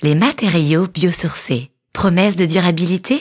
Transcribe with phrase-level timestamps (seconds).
[0.00, 3.20] Les matériaux biosourcés, promesse de durabilité?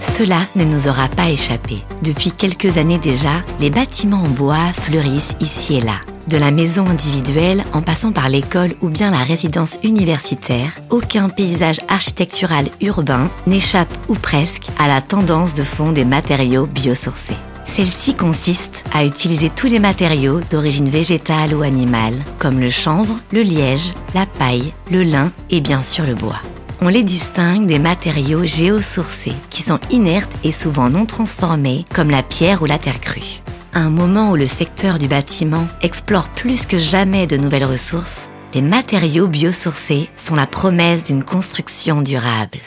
[0.00, 1.78] Cela ne nous aura pas échappé.
[2.02, 5.96] Depuis quelques années déjà, les bâtiments en bois fleurissent ici et là.
[6.28, 11.80] De la maison individuelle en passant par l'école ou bien la résidence universitaire, aucun paysage
[11.88, 17.34] architectural urbain n'échappe ou presque à la tendance de fond des matériaux biosourcés.
[17.74, 23.42] Celle-ci consiste à utiliser tous les matériaux d'origine végétale ou animale, comme le chanvre, le
[23.42, 26.40] liège, la paille, le lin et bien sûr le bois.
[26.80, 32.22] On les distingue des matériaux géosourcés, qui sont inertes et souvent non transformés, comme la
[32.22, 33.42] pierre ou la terre crue.
[33.72, 38.30] À un moment où le secteur du bâtiment explore plus que jamais de nouvelles ressources,
[38.54, 42.60] les matériaux biosourcés sont la promesse d'une construction durable.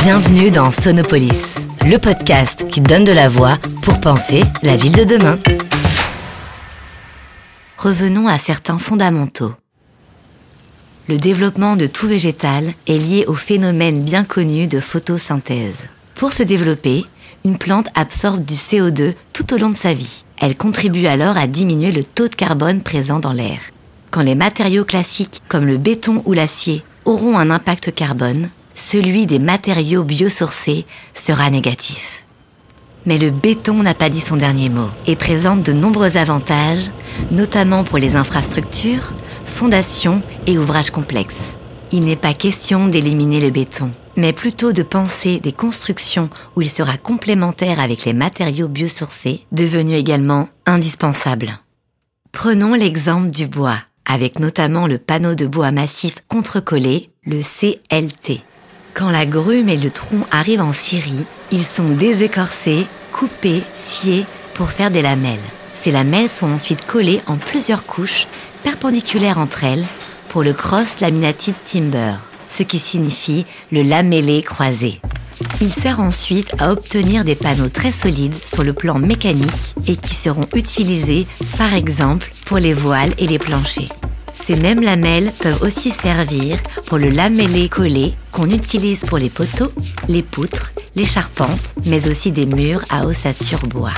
[0.00, 1.42] Bienvenue dans Sonopolis,
[1.86, 5.38] le podcast qui donne de la voix pour penser la ville de demain.
[7.78, 9.54] Revenons à certains fondamentaux.
[11.08, 15.76] Le développement de tout végétal est lié au phénomène bien connu de photosynthèse.
[16.14, 17.04] Pour se développer,
[17.44, 20.24] une plante absorbe du CO2 tout au long de sa vie.
[20.40, 23.60] Elle contribue alors à diminuer le taux de carbone présent dans l'air.
[24.10, 29.38] Quand les matériaux classiques comme le béton ou l'acier auront un impact carbone, celui des
[29.38, 32.24] matériaux biosourcés sera négatif.
[33.04, 36.90] Mais le béton n'a pas dit son dernier mot et présente de nombreux avantages,
[37.30, 39.12] notamment pour les infrastructures,
[39.44, 41.54] fondations et ouvrages complexes.
[41.90, 46.70] Il n'est pas question d'éliminer le béton, mais plutôt de penser des constructions où il
[46.70, 51.58] sera complémentaire avec les matériaux biosourcés, devenus également indispensables.
[52.30, 58.42] Prenons l'exemple du bois, avec notamment le panneau de bois massif contrecollé, le CLT.
[58.94, 64.70] Quand la grume et le tronc arrivent en Syrie, ils sont désécorcés, coupés, sciés pour
[64.70, 65.38] faire des lamelles.
[65.74, 68.26] Ces lamelles sont ensuite collées en plusieurs couches
[68.62, 69.84] perpendiculaires entre elles
[70.28, 72.14] pour le cross laminated timber,
[72.48, 75.00] ce qui signifie le lamellé croisé.
[75.60, 80.14] Il sert ensuite à obtenir des panneaux très solides sur le plan mécanique et qui
[80.14, 81.26] seront utilisés
[81.58, 83.88] par exemple pour les voiles et les planchers.
[84.44, 89.70] Ces mêmes lamelles peuvent aussi servir pour le lamellé collé qu'on utilise pour les poteaux,
[90.08, 93.94] les poutres, les charpentes, mais aussi des murs à ossature bois.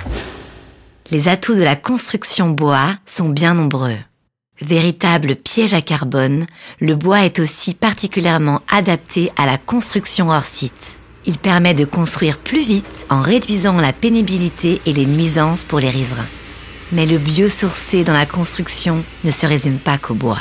[1.10, 3.96] Les atouts de la construction bois sont bien nombreux.
[4.60, 6.44] Véritable piège à carbone,
[6.78, 10.98] le bois est aussi particulièrement adapté à la construction hors site.
[11.24, 15.90] Il permet de construire plus vite en réduisant la pénibilité et les nuisances pour les
[15.90, 16.28] riverains.
[16.94, 20.38] Mais le biosourcé dans la construction ne se résume pas qu'au bois.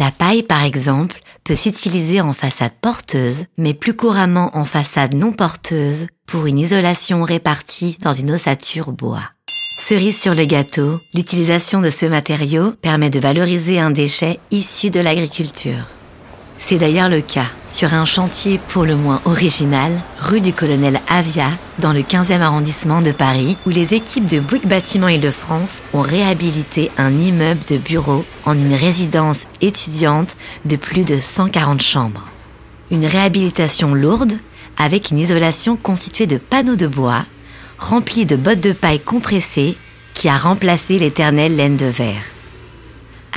[0.00, 5.32] La paille, par exemple, peut s'utiliser en façade porteuse, mais plus couramment en façade non
[5.32, 9.22] porteuse pour une isolation répartie dans une ossature bois.
[9.78, 14.98] Cerise sur le gâteau, l'utilisation de ce matériau permet de valoriser un déchet issu de
[14.98, 15.86] l'agriculture.
[16.58, 21.50] C'est d'ailleurs le cas sur un chantier pour le moins original, rue du Colonel Avia,
[21.78, 26.90] dans le 15e arrondissement de Paris, où les équipes de Bouygues Bâtiment Île-de-France ont réhabilité
[26.98, 32.28] un immeuble de bureaux en une résidence étudiante de plus de 140 chambres.
[32.90, 34.32] Une réhabilitation lourde,
[34.78, 37.24] avec une isolation constituée de panneaux de bois,
[37.78, 39.76] remplis de bottes de paille compressées,
[40.14, 42.35] qui a remplacé l'éternelle laine de verre.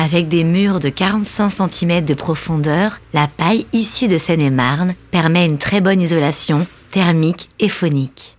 [0.01, 5.57] Avec des murs de 45 cm de profondeur, la paille issue de Seine-et-Marne permet une
[5.57, 8.37] très bonne isolation thermique et phonique.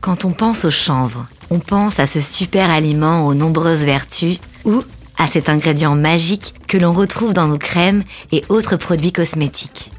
[0.00, 4.84] Quand on pense au chanvre, on pense à ce super aliment aux nombreuses vertus ou
[5.18, 9.90] à cet ingrédient magique que l'on retrouve dans nos crèmes et autres produits cosmétiques.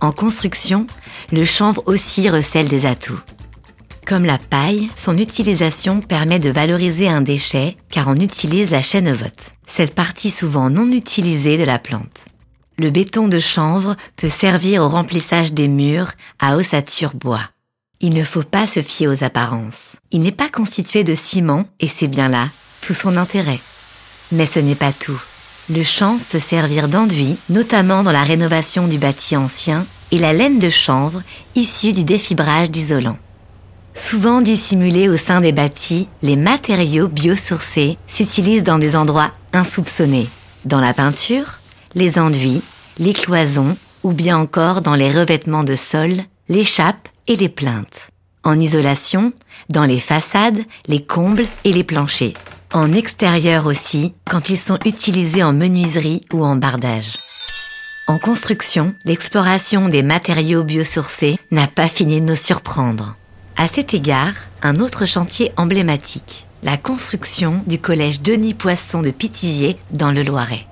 [0.00, 0.88] En construction,
[1.30, 3.20] le chanvre aussi recèle des atouts.
[4.10, 9.54] Comme la paille, son utilisation permet de valoriser un déchet car on utilise la chènevote,
[9.68, 12.24] cette partie souvent non utilisée de la plante.
[12.76, 16.10] Le béton de chanvre peut servir au remplissage des murs
[16.40, 17.50] à ossature bois.
[18.00, 19.92] Il ne faut pas se fier aux apparences.
[20.10, 22.48] Il n'est pas constitué de ciment et c'est bien là
[22.80, 23.60] tout son intérêt.
[24.32, 25.22] Mais ce n'est pas tout.
[25.72, 30.58] Le chanvre peut servir d'enduit, notamment dans la rénovation du bâti ancien, et la laine
[30.58, 31.22] de chanvre
[31.54, 33.16] issue du défibrage d'isolant.
[34.00, 40.26] Souvent dissimulés au sein des bâtis, les matériaux biosourcés s'utilisent dans des endroits insoupçonnés,
[40.64, 41.58] dans la peinture,
[41.94, 42.62] les enduits,
[42.98, 46.12] les cloisons ou bien encore dans les revêtements de sol,
[46.48, 48.08] les chapes et les plaintes.
[48.42, 49.34] En isolation,
[49.68, 52.32] dans les façades, les combles et les planchers.
[52.72, 57.18] En extérieur aussi, quand ils sont utilisés en menuiserie ou en bardage.
[58.08, 63.14] En construction, l'exploration des matériaux biosourcés n'a pas fini de nous surprendre.
[63.60, 69.76] À cet égard, un autre chantier emblématique, la construction du collège Denis Poisson de Pithiviers
[69.90, 70.66] dans le Loiret.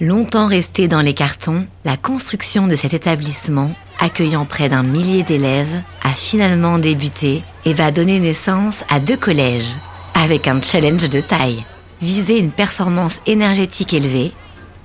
[0.00, 5.82] Longtemps resté dans les cartons, la construction de cet établissement, accueillant près d'un millier d'élèves,
[6.02, 9.74] a finalement débuté et va donner naissance à deux collèges,
[10.14, 11.62] avec un challenge de taille.
[12.00, 14.32] Viser une performance énergétique élevée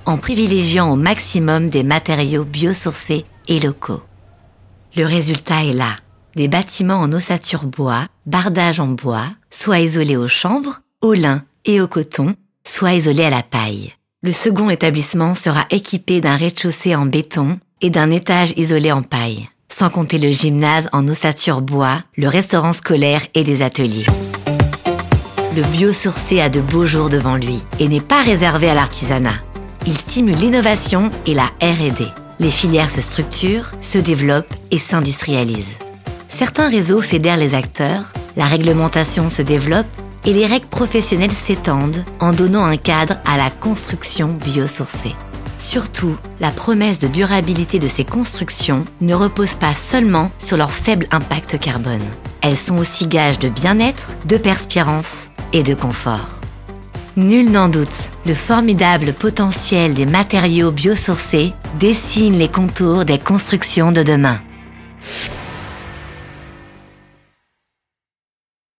[0.04, 4.02] en privilégiant au maximum des matériaux biosourcés et locaux.
[4.94, 5.96] Le résultat est là.
[6.36, 11.80] Des bâtiments en ossature bois, bardage en bois, soit isolés au chanvre, au lin et
[11.80, 13.94] au coton, soit isolés à la paille.
[14.22, 19.48] Le second établissement sera équipé d'un rez-de-chaussée en béton et d'un étage isolé en paille,
[19.72, 24.04] sans compter le gymnase en ossature bois, le restaurant scolaire et des ateliers.
[25.56, 29.40] Le biosourcé a de beaux jours devant lui et n'est pas réservé à l'artisanat.
[29.86, 32.04] Il stimule l'innovation et la R&D.
[32.40, 35.78] Les filières se structurent, se développent et s'industrialisent.
[36.36, 39.86] Certains réseaux fédèrent les acteurs, la réglementation se développe
[40.26, 45.14] et les règles professionnelles s'étendent en donnant un cadre à la construction biosourcée.
[45.58, 51.06] Surtout, la promesse de durabilité de ces constructions ne repose pas seulement sur leur faible
[51.10, 52.04] impact carbone.
[52.42, 56.28] Elles sont aussi gages de bien-être, de perspirance et de confort.
[57.16, 64.02] Nul n'en doute, le formidable potentiel des matériaux biosourcés dessine les contours des constructions de
[64.02, 64.38] demain.